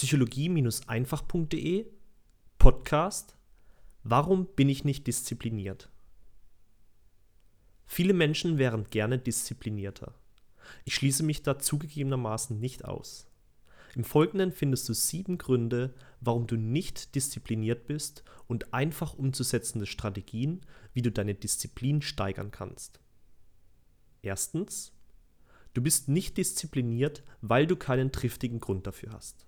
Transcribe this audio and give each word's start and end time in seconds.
psychologie-einfach.de 0.00 1.84
Podcast 2.56 3.36
Warum 4.02 4.46
bin 4.46 4.70
ich 4.70 4.82
nicht 4.82 5.06
diszipliniert? 5.06 5.90
Viele 7.84 8.14
Menschen 8.14 8.56
wären 8.56 8.84
gerne 8.84 9.18
disziplinierter. 9.18 10.14
Ich 10.86 10.94
schließe 10.94 11.22
mich 11.22 11.42
da 11.42 11.58
zugegebenermaßen 11.58 12.58
nicht 12.58 12.86
aus. 12.86 13.26
Im 13.94 14.04
Folgenden 14.04 14.52
findest 14.52 14.88
du 14.88 14.94
sieben 14.94 15.36
Gründe, 15.36 15.92
warum 16.22 16.46
du 16.46 16.56
nicht 16.56 17.14
diszipliniert 17.14 17.86
bist 17.86 18.24
und 18.46 18.72
einfach 18.72 19.12
umzusetzende 19.12 19.84
Strategien, 19.84 20.62
wie 20.94 21.02
du 21.02 21.12
deine 21.12 21.34
Disziplin 21.34 22.00
steigern 22.00 22.50
kannst. 22.50 23.00
Erstens, 24.22 24.92
du 25.74 25.82
bist 25.82 26.08
nicht 26.08 26.38
diszipliniert, 26.38 27.22
weil 27.42 27.66
du 27.66 27.76
keinen 27.76 28.12
triftigen 28.12 28.60
Grund 28.60 28.86
dafür 28.86 29.12
hast. 29.12 29.44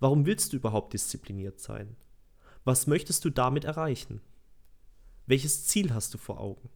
Warum 0.00 0.26
willst 0.26 0.52
du 0.52 0.56
überhaupt 0.56 0.92
diszipliniert 0.92 1.60
sein? 1.60 1.96
Was 2.64 2.86
möchtest 2.86 3.24
du 3.24 3.30
damit 3.30 3.64
erreichen? 3.64 4.20
Welches 5.26 5.66
Ziel 5.66 5.94
hast 5.94 6.12
du 6.14 6.18
vor 6.18 6.40
Augen? 6.40 6.68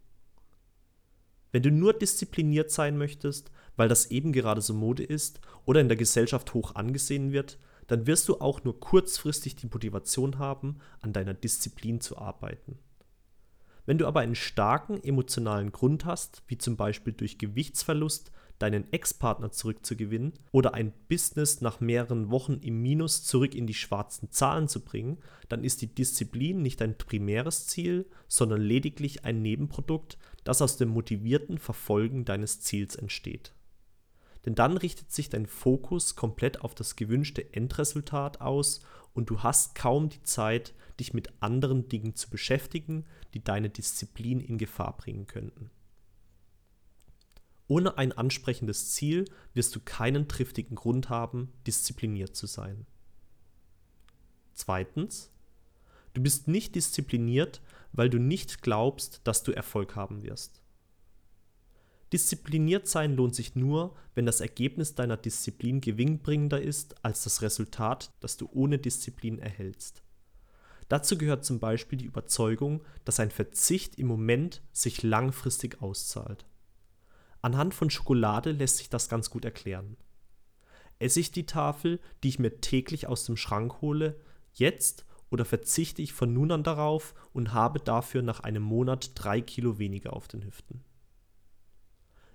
Wenn 1.50 1.62
du 1.62 1.70
nur 1.70 1.92
diszipliniert 1.92 2.70
sein 2.70 2.98
möchtest, 2.98 3.50
weil 3.76 3.88
das 3.88 4.10
eben 4.10 4.32
gerade 4.32 4.60
so 4.60 4.74
Mode 4.74 5.02
ist 5.02 5.40
oder 5.64 5.80
in 5.80 5.88
der 5.88 5.96
Gesellschaft 5.96 6.52
hoch 6.54 6.74
angesehen 6.74 7.32
wird, 7.32 7.58
dann 7.86 8.06
wirst 8.06 8.28
du 8.28 8.40
auch 8.40 8.64
nur 8.64 8.78
kurzfristig 8.80 9.56
die 9.56 9.66
Motivation 9.66 10.38
haben, 10.38 10.78
an 11.00 11.14
deiner 11.14 11.34
Disziplin 11.34 12.00
zu 12.00 12.18
arbeiten. 12.18 12.78
Wenn 13.86 13.96
du 13.96 14.06
aber 14.06 14.20
einen 14.20 14.34
starken 14.34 15.02
emotionalen 15.02 15.72
Grund 15.72 16.04
hast, 16.04 16.42
wie 16.46 16.58
zum 16.58 16.76
Beispiel 16.76 17.14
durch 17.14 17.38
Gewichtsverlust 17.38 18.30
deinen 18.58 18.92
Ex-Partner 18.92 19.50
zurückzugewinnen 19.50 20.32
oder 20.52 20.74
ein 20.74 20.92
Business 21.08 21.60
nach 21.60 21.80
mehreren 21.80 22.30
Wochen 22.30 22.54
im 22.54 22.82
Minus 22.82 23.24
zurück 23.24 23.54
in 23.54 23.66
die 23.66 23.74
schwarzen 23.74 24.30
Zahlen 24.30 24.68
zu 24.68 24.84
bringen, 24.84 25.18
dann 25.48 25.64
ist 25.64 25.82
die 25.82 25.94
Disziplin 25.94 26.62
nicht 26.62 26.82
ein 26.82 26.98
primäres 26.98 27.66
Ziel, 27.66 28.06
sondern 28.26 28.60
lediglich 28.60 29.24
ein 29.24 29.42
Nebenprodukt, 29.42 30.18
das 30.44 30.62
aus 30.62 30.76
dem 30.76 30.88
motivierten 30.88 31.58
Verfolgen 31.58 32.24
deines 32.24 32.60
Ziels 32.60 32.96
entsteht. 32.96 33.52
Denn 34.44 34.54
dann 34.54 34.76
richtet 34.76 35.12
sich 35.12 35.28
dein 35.28 35.46
Fokus 35.46 36.16
komplett 36.16 36.62
auf 36.62 36.74
das 36.74 36.96
gewünschte 36.96 37.52
Endresultat 37.52 38.40
aus 38.40 38.80
und 39.12 39.30
du 39.30 39.42
hast 39.42 39.74
kaum 39.74 40.08
die 40.08 40.22
Zeit, 40.22 40.74
dich 41.00 41.12
mit 41.12 41.32
anderen 41.40 41.88
Dingen 41.88 42.14
zu 42.14 42.30
beschäftigen, 42.30 43.04
die 43.34 43.42
deine 43.42 43.68
Disziplin 43.68 44.40
in 44.40 44.58
Gefahr 44.58 44.96
bringen 44.96 45.26
könnten. 45.26 45.70
Ohne 47.68 47.98
ein 47.98 48.12
ansprechendes 48.12 48.92
Ziel 48.92 49.26
wirst 49.52 49.76
du 49.76 49.80
keinen 49.80 50.26
triftigen 50.26 50.74
Grund 50.74 51.10
haben, 51.10 51.52
diszipliniert 51.66 52.34
zu 52.34 52.46
sein. 52.46 52.86
Zweitens, 54.54 55.30
du 56.14 56.22
bist 56.22 56.48
nicht 56.48 56.74
diszipliniert, 56.74 57.60
weil 57.92 58.10
du 58.10 58.18
nicht 58.18 58.62
glaubst, 58.62 59.20
dass 59.24 59.42
du 59.42 59.52
Erfolg 59.52 59.94
haben 59.94 60.22
wirst. 60.22 60.62
Diszipliniert 62.12 62.88
sein 62.88 63.14
lohnt 63.14 63.34
sich 63.34 63.54
nur, 63.54 63.94
wenn 64.14 64.24
das 64.24 64.40
Ergebnis 64.40 64.94
deiner 64.94 65.18
Disziplin 65.18 65.82
gewinnbringender 65.82 66.60
ist 66.60 67.04
als 67.04 67.24
das 67.24 67.42
Resultat, 67.42 68.12
das 68.20 68.38
du 68.38 68.48
ohne 68.50 68.78
Disziplin 68.78 69.38
erhältst. 69.38 70.02
Dazu 70.88 71.18
gehört 71.18 71.44
zum 71.44 71.60
Beispiel 71.60 71.98
die 71.98 72.06
Überzeugung, 72.06 72.82
dass 73.04 73.20
ein 73.20 73.30
Verzicht 73.30 73.98
im 73.98 74.06
Moment 74.06 74.62
sich 74.72 75.02
langfristig 75.02 75.82
auszahlt. 75.82 76.46
Anhand 77.42 77.74
von 77.74 77.90
Schokolade 77.90 78.52
lässt 78.52 78.78
sich 78.78 78.88
das 78.88 79.08
ganz 79.08 79.30
gut 79.30 79.44
erklären. 79.44 79.96
Esse 80.98 81.20
ich 81.20 81.30
die 81.30 81.46
Tafel, 81.46 82.00
die 82.22 82.28
ich 82.28 82.38
mir 82.38 82.60
täglich 82.60 83.06
aus 83.06 83.24
dem 83.24 83.36
Schrank 83.36 83.80
hole, 83.80 84.20
jetzt 84.52 85.04
oder 85.30 85.44
verzichte 85.44 86.02
ich 86.02 86.12
von 86.12 86.32
nun 86.32 86.50
an 86.50 86.64
darauf 86.64 87.14
und 87.32 87.52
habe 87.52 87.78
dafür 87.78 88.22
nach 88.22 88.40
einem 88.40 88.62
Monat 88.62 89.12
drei 89.14 89.40
Kilo 89.40 89.78
weniger 89.78 90.14
auf 90.14 90.26
den 90.26 90.44
Hüften? 90.44 90.84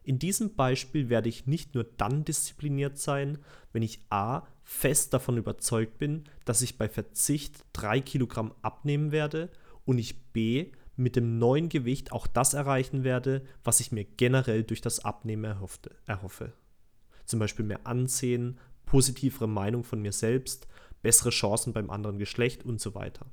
In 0.03 0.19
diesem 0.19 0.55
Beispiel 0.55 1.09
werde 1.09 1.29
ich 1.29 1.47
nicht 1.47 1.75
nur 1.75 1.85
dann 1.85 2.25
diszipliniert 2.25 2.97
sein, 2.97 3.39
wenn 3.71 3.83
ich 3.83 4.01
a. 4.09 4.45
fest 4.61 5.13
davon 5.13 5.37
überzeugt 5.37 5.97
bin, 5.97 6.25
dass 6.45 6.61
ich 6.61 6.77
bei 6.77 6.89
Verzicht 6.89 7.65
drei 7.71 8.01
Kilogramm 8.01 8.53
abnehmen 8.61 9.11
werde 9.11 9.49
und 9.85 9.97
ich 9.97 10.31
b 10.31 10.71
mit 10.95 11.15
dem 11.15 11.39
neuen 11.39 11.69
Gewicht 11.69 12.11
auch 12.11 12.27
das 12.27 12.53
erreichen 12.53 13.03
werde, 13.03 13.43
was 13.63 13.79
ich 13.79 13.91
mir 13.91 14.05
generell 14.05 14.63
durch 14.63 14.81
das 14.81 14.99
Abnehmen 14.99 15.43
erhoffte, 15.43 15.95
erhoffe. 16.05 16.53
Zum 17.25 17.39
Beispiel 17.39 17.65
mehr 17.65 17.87
Ansehen, 17.87 18.59
positivere 18.85 19.47
Meinung 19.47 19.83
von 19.83 20.01
mir 20.01 20.11
selbst, 20.11 20.67
bessere 21.01 21.31
Chancen 21.31 21.73
beim 21.73 21.89
anderen 21.89 22.19
Geschlecht 22.19 22.63
und 22.63 22.79
so 22.79 22.93
weiter. 22.95 23.25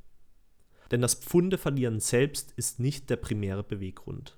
Denn 0.90 1.00
das 1.00 1.14
Pfunde 1.14 1.58
verlieren 1.58 2.00
selbst 2.00 2.52
ist 2.56 2.80
nicht 2.80 3.10
der 3.10 3.16
primäre 3.16 3.62
Beweggrund. 3.62 4.36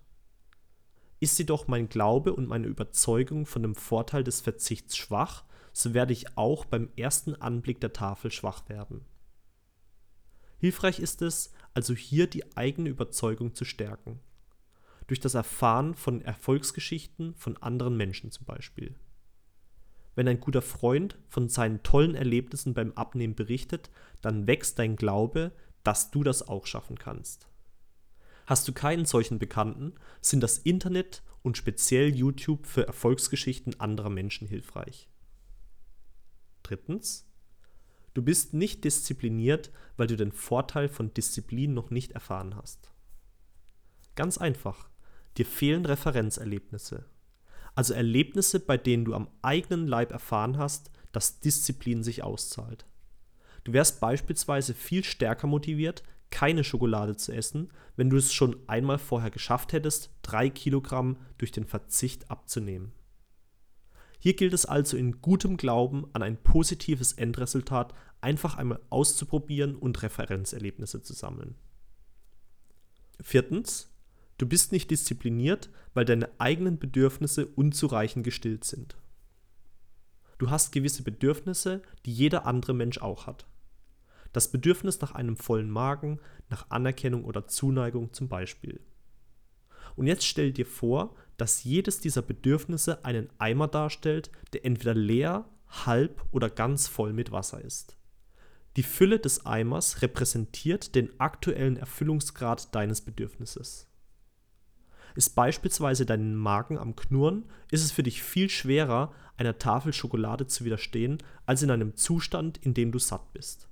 Ist 1.21 1.38
jedoch 1.38 1.69
mein 1.69 1.88
Glaube 1.88 2.34
und 2.34 2.49
meine 2.49 2.66
Überzeugung 2.66 3.47
von 3.47 3.62
dem 3.62 3.75
Vorteil 3.75 4.25
des 4.25 4.41
Verzichts 4.41 4.97
schwach, 4.97 5.44
so 5.72 5.94
werde 5.94 6.12
ich 6.12 6.37
auch 6.37 6.65
beim 6.65 6.91
ersten 6.97 7.34
Anblick 7.37 7.81
der 7.81 7.93
Tafel 7.93 8.31
schwach 8.31 8.69
werden. 8.69 9.05
Hilfreich 10.59 11.00
ist 11.00 11.22
es, 11.22 11.53
also 11.75 11.94
hier 11.94 12.27
die 12.27 12.56
eigene 12.56 12.91
Überzeugung 12.91 13.55
zu 13.55 13.65
stärken. 13.65 14.21
Durch 15.06 15.21
das 15.21 15.34
Erfahren 15.34 15.94
von 15.94 16.22
Erfolgsgeschichten 16.22 17.34
von 17.34 17.56
anderen 17.56 17.97
Menschen 17.97 18.31
zum 18.31 18.47
Beispiel. 18.47 18.94
Wenn 20.15 20.28
ein 20.28 20.41
guter 20.41 20.62
Freund 20.62 21.19
von 21.28 21.49
seinen 21.49 21.82
tollen 21.82 22.15
Erlebnissen 22.15 22.75
beim 22.75 22.93
Abnehmen 22.93 23.34
berichtet, 23.34 23.91
dann 24.21 24.47
wächst 24.47 24.78
dein 24.78 24.97
Glaube, 24.97 25.53
dass 25.82 26.11
du 26.11 26.22
das 26.22 26.47
auch 26.47 26.66
schaffen 26.66 26.99
kannst. 26.99 27.49
Hast 28.47 28.69
du 28.69 28.72
keinen 28.72 29.06
solchen 29.06 29.38
Bekannten, 29.38 29.94
sind 30.21 30.43
das 30.43 30.59
Internet 30.59 31.22
und 31.43 31.56
speziell 31.56 32.15
YouTube 32.15 32.66
für 32.66 32.87
Erfolgsgeschichten 32.87 33.81
anderer 33.81 34.11
Menschen 34.11 34.47
hilfreich. 34.47 35.09
Drittens, 36.62 37.27
Du 38.15 38.23
bist 38.23 38.53
nicht 38.55 38.84
diszipliniert, 38.84 39.71
weil 39.97 40.06
du 40.06 40.17
den 40.17 40.33
Vorteil 40.33 40.89
von 40.89 41.15
Disziplin 41.15 41.75
noch 41.75 41.91
nicht 41.91 42.12
erfahren 42.12 42.56
hast. 42.56 42.91
Ganz 44.15 44.37
einfach, 44.37 44.91
dir 45.39 45.47
fehlen 45.47 45.87
Referenzerlebnisse. 45.87 47.06
Also 47.75 47.95
Erlebnisse, 47.95 48.61
bei 48.61 48.77
denen 48.77 49.06
du 49.06 49.15
am 49.15 49.31
eigenen 49.41 49.87
Leib 49.87 50.12
erfahren 50.12 50.59
hast, 50.59 50.91
dass 51.12 51.41
Disziplin 51.41 52.03
sich 52.03 52.23
auszahlt. 52.23 52.87
Du 53.65 53.73
wärst 53.73 54.00
beispielsweise 54.00 54.75
viel 54.75 55.05
stärker 55.05 55.47
motiviert, 55.47 56.03
keine 56.31 56.65
Schokolade 56.65 57.17
zu 57.17 57.33
essen, 57.33 57.71
wenn 57.97 58.11
du 58.11 58.17
es 58.17 58.33
schon 58.33 58.56
einmal 58.67 58.99
vorher 58.99 59.31
geschafft 59.31 59.73
hättest, 59.73 60.11
drei 60.23 60.50
Kilogramm 60.50 61.17
durch 61.39 61.53
den 61.53 61.67
Verzicht 61.67 62.31
abzunehmen. 62.31 62.93
Hier 64.22 64.34
gilt 64.37 64.53
es 64.53 64.66
also 64.66 64.97
in 64.97 65.21
gutem 65.21 65.56
Glauben 65.56 66.06
an 66.12 66.22
ein 66.22 66.41
positives 66.41 67.12
Endresultat 67.12 67.93
einfach 68.21 68.56
einmal 68.56 68.78
auszuprobieren 68.88 69.75
und 69.75 70.00
Referenzerlebnisse 70.00 71.03
zu 71.03 71.12
sammeln. 71.12 71.56
Viertens, 73.21 73.93
du 74.38 74.47
bist 74.47 74.71
nicht 74.71 74.93
diszipliniert, 74.93 75.71
weil 75.93 76.05
deine 76.05 76.28
eigenen 76.38 76.78
Bedürfnisse 76.78 77.47
unzureichend 77.47 78.22
gestillt 78.22 78.62
sind. 78.62 78.97
Du 80.38 80.50
hast 80.50 80.71
gewisse 80.71 81.03
Bedürfnisse, 81.03 81.82
die 82.06 82.12
jeder 82.12 82.47
andere 82.47 82.75
Mensch 82.75 82.99
auch 82.99 83.27
hat. 83.27 83.49
Das 84.32 84.53
Bedürfnis 84.53 85.00
nach 85.00 85.16
einem 85.16 85.37
vollen 85.37 85.69
Magen, 85.69 86.21
nach 86.49 86.71
Anerkennung 86.71 87.25
oder 87.25 87.49
Zuneigung 87.49 88.12
zum 88.12 88.28
Beispiel. 88.28 88.78
Und 89.97 90.06
jetzt 90.06 90.25
stell 90.25 90.53
dir 90.53 90.65
vor, 90.65 91.16
dass 91.37 91.65
jedes 91.65 92.00
dieser 92.00 92.22
Bedürfnisse 92.22 93.04
einen 93.04 93.28
Eimer 93.38 93.69
darstellt, 93.69 94.31
der 94.53 94.65
entweder 94.65 94.94
leer, 94.94 95.48
halb 95.69 96.25
oder 96.32 96.50
ganz 96.50 96.88
voll 96.88 97.12
mit 97.12 97.32
Wasser 97.32 97.60
ist. 97.60 97.97
Die 98.76 98.82
Fülle 98.82 99.19
des 99.19 99.44
Eimers 99.44 100.02
repräsentiert 100.02 100.94
den 100.94 101.20
aktuellen 101.20 101.76
Erfüllungsgrad 101.76 102.75
deines 102.75 103.02
Bedürfnisses. 103.02 103.87
Ist 105.14 105.34
beispielsweise 105.34 106.06
dein 106.06 106.34
Magen 106.34 106.79
am 106.79 106.96
Knurren, 106.96 107.44
ist 107.70 107.85
es 107.85 107.93
für 107.93 108.02
dich 108.02 108.23
viel 108.23 108.49
schwerer, 108.49 109.12
einer 109.37 109.58
Tafel 109.58 109.93
Schokolade 109.93 110.46
zu 110.46 110.64
widerstehen, 110.64 111.19
als 111.44 111.62
in 111.62 111.70
einem 111.70 111.96
Zustand, 111.96 112.58
in 112.58 112.73
dem 112.73 112.93
du 112.93 112.99
satt 112.99 113.32
bist. 113.35 113.69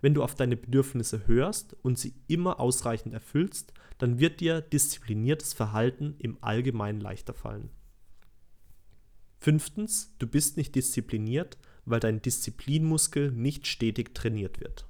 Wenn 0.00 0.14
du 0.14 0.22
auf 0.22 0.34
deine 0.34 0.56
Bedürfnisse 0.56 1.26
hörst 1.26 1.76
und 1.82 1.98
sie 1.98 2.14
immer 2.28 2.60
ausreichend 2.60 3.14
erfüllst, 3.14 3.72
dann 3.98 4.20
wird 4.20 4.40
dir 4.40 4.60
diszipliniertes 4.60 5.54
Verhalten 5.54 6.14
im 6.18 6.38
Allgemeinen 6.40 7.00
leichter 7.00 7.34
fallen. 7.34 7.70
Fünftens, 9.40 10.14
du 10.18 10.26
bist 10.26 10.56
nicht 10.56 10.74
diszipliniert, 10.74 11.58
weil 11.84 12.00
dein 12.00 12.22
Disziplinmuskel 12.22 13.32
nicht 13.32 13.66
stetig 13.66 14.14
trainiert 14.14 14.60
wird. 14.60 14.86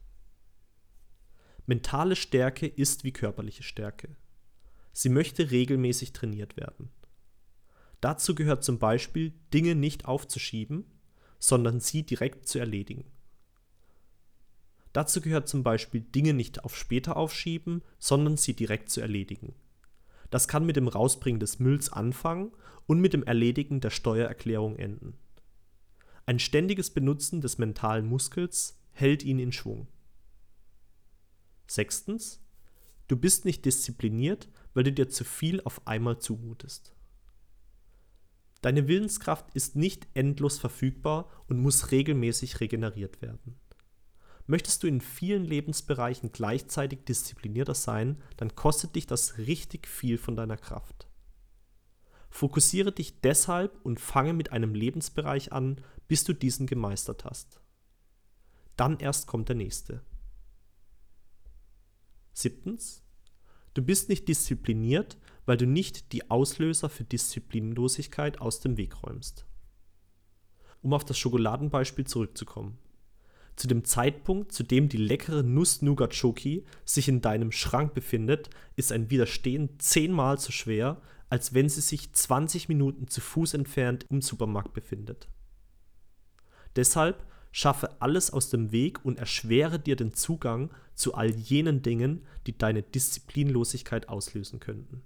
Mentale 1.67 2.17
Stärke 2.17 2.67
ist 2.67 3.05
wie 3.05 3.13
körperliche 3.13 3.63
Stärke. 3.63 4.17
Sie 4.93 5.11
möchte 5.11 5.51
regelmäßig 5.51 6.13
trainiert 6.13 6.57
werden. 6.57 6.91
Dazu 8.01 8.35
gehört 8.35 8.65
zum 8.65 8.79
Beispiel, 8.79 9.33
Dinge 9.53 9.75
nicht 9.75 10.07
aufzuschieben, 10.07 10.85
sondern 11.39 11.81
sie 11.81 12.05
direkt 12.05 12.49
zu 12.49 12.59
erledigen. 12.59 13.05
Dazu 14.99 15.21
gehört 15.21 15.47
zum 15.47 15.63
Beispiel 15.63 16.01
Dinge 16.01 16.35
nicht 16.35 16.65
auf 16.65 16.77
später 16.77 17.17
aufschieben, 17.17 17.83
sondern 18.01 18.37
sie 18.37 18.55
direkt 18.55 18.91
zu 18.91 19.01
erledigen. 19.01 19.55
Das 20.29 20.49
kann 20.49 20.67
mit 20.67 20.75
dem 20.75 20.89
Rausbringen 20.89 21.39
des 21.39 21.61
Mülls 21.61 21.93
anfangen 21.93 22.51
und 22.89 22.99
mit 22.99 23.13
dem 23.13 23.23
Erledigen 23.23 23.81
der 23.81 23.91
Steuererklärung 23.91 24.75
enden. 24.75 25.17
Ein 26.27 26.41
ständiges 26.41 26.91
Benutzen 26.91 27.41
des 27.41 27.59
mentalen 27.59 28.07
Muskels 28.07 28.83
hält 28.91 29.23
ihn 29.23 29.39
in 29.39 29.53
Schwung. 29.53 29.87
Sechstens, 31.69 32.45
du 33.07 33.17
bist 33.17 33.45
nicht 33.45 33.67
diszipliniert, 33.67 34.49
weil 34.75 34.83
du 34.83 34.93
dir 34.93 35.09
zu 35.09 35.23
viel 35.23 35.61
auf 35.61 35.87
einmal 35.87 36.19
zumutest. 36.19 36.93
Deine 38.63 38.89
Willenskraft 38.89 39.47
ist 39.55 39.77
nicht 39.77 40.09
endlos 40.15 40.59
verfügbar 40.59 41.31
und 41.47 41.61
muss 41.61 41.93
regelmäßig 41.93 42.59
regeneriert 42.59 43.23
werden. 43.23 43.61
Möchtest 44.51 44.83
du 44.83 44.87
in 44.87 45.03
vielen 45.03 45.45
Lebensbereichen 45.45 46.33
gleichzeitig 46.33 47.05
disziplinierter 47.05 47.75
sein, 47.75 48.17
dann 48.39 48.57
kostet 48.57 48.97
dich 48.97 49.07
das 49.07 49.37
richtig 49.37 49.87
viel 49.87 50.17
von 50.17 50.37
deiner 50.37 50.57
Kraft. 50.57 51.07
Fokussiere 52.31 52.91
dich 52.91 53.21
deshalb 53.21 53.79
und 53.85 54.01
fange 54.01 54.33
mit 54.33 54.51
einem 54.51 54.75
Lebensbereich 54.75 55.53
an, 55.53 55.83
bis 56.09 56.25
du 56.25 56.33
diesen 56.33 56.67
gemeistert 56.67 57.27
hast. 57.27 57.61
Dann 58.75 58.99
erst 59.01 59.27
kommt 59.27 59.51
der 59.51 59.57
nächste. 59.57 60.03
Siebtens, 62.33 63.03
du 63.75 63.83
bist 63.83 64.09
nicht 64.09 64.29
diszipliniert, 64.29 65.19
weil 65.45 65.59
du 65.59 65.67
nicht 65.67 66.13
die 66.13 66.31
Auslöser 66.31 66.89
für 66.89 67.05
Disziplinlosigkeit 67.05 68.41
aus 68.41 68.61
dem 68.61 68.79
Weg 68.79 69.03
räumst. 69.03 69.45
Um 70.81 70.95
auf 70.95 71.05
das 71.05 71.19
Schokoladenbeispiel 71.19 72.07
zurückzukommen. 72.07 72.79
Zu 73.59 73.67
dem 73.67 73.85
Zeitpunkt, 73.85 74.53
zu 74.53 74.63
dem 74.63 74.89
die 74.89 74.99
leckere 74.99 75.43
Nuss-Nougat-Schoki 75.43 76.65
sich 76.85 77.09
in 77.09 77.21
deinem 77.21 77.51
Schrank 77.51 77.93
befindet, 77.93 78.51
ist 78.77 78.93
ein 78.93 79.11
Widerstehen 79.11 79.81
zehnmal 79.81 80.39
so 80.39 80.53
schwer, 80.53 81.03
als 81.29 81.55
wenn 81.55 81.69
sie 81.69 81.81
sich 81.81 82.13
20 82.13 82.69
Minuten 82.69 83.09
zu 83.09 83.21
Fuß 83.21 83.55
entfernt 83.55 84.07
im 84.11 84.23
Supermarkt 84.23 84.75
befindet. 84.75 85.27
Deshalb 86.77 87.27
schaffe 87.51 88.01
alles 88.01 88.31
aus 88.31 88.49
dem 88.49 88.71
Weg 88.71 89.05
und 89.05 89.19
erschwere 89.19 89.81
dir 89.81 89.97
den 89.97 90.15
Zugang 90.15 90.71
zu 90.95 91.15
all 91.15 91.31
jenen 91.31 91.83
Dingen, 91.83 92.25
die 92.47 92.57
deine 92.57 92.85
Disziplinlosigkeit 92.85 94.09
auslösen 94.09 94.61
könnten. 94.61 95.03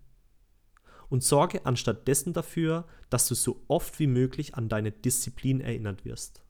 Und 1.08 1.24
sorge 1.24 1.64
anstattdessen 1.64 2.34
dafür, 2.34 2.86
dass 3.08 3.28
du 3.28 3.34
so 3.34 3.62
oft 3.68 3.98
wie 3.98 4.06
möglich 4.06 4.56
an 4.56 4.68
deine 4.68 4.92
Disziplin 4.92 5.62
erinnert 5.62 6.04
wirst 6.04 6.41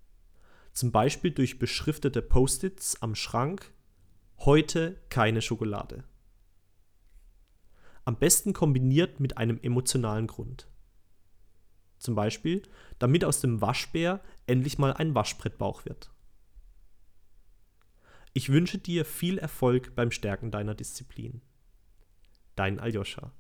zum 0.73 0.93
Beispiel 0.93 1.31
durch 1.31 1.59
beschriftete 1.59 2.23
Post-its 2.23 3.01
am 3.03 3.15
Schrank, 3.15 3.73
heute 4.39 5.01
keine 5.09 5.43
Schokolade. 5.43 6.05
Am 8.05 8.19
besten 8.19 8.53
kombiniert 8.53 9.21
mit 9.21 9.37
einem 9.37 9.61
emotionalen 9.63 10.27
Grund. 10.27 10.69
Zum 11.99 12.17
Beispiel, 12.17 12.63
damit 12.99 13.25
aus 13.25 13.41
dem 13.41 13.61
Waschbär 13.61 14.21
endlich 14.47 14.79
mal 14.79 14.93
ein 14.93 15.15
Waschbrettbauch 15.15 15.85
wird. 15.85 16.11
Ich 18.33 18.49
wünsche 18.49 18.79
dir 18.79 19.05
viel 19.05 19.39
Erfolg 19.39 19.95
beim 19.95 20.11
Stärken 20.11 20.51
deiner 20.51 20.75
Disziplin. 20.75 21.43
Dein 22.57 22.81
Aljoscha. 22.81 23.33